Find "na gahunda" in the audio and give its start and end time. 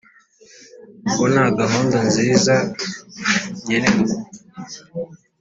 1.33-1.97